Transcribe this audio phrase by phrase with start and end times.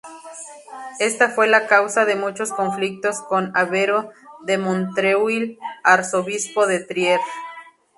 [0.99, 4.09] Esta fue la causa de muchos conflictos con Albero
[4.41, 7.19] de Montreuil, arzobispo de Trier.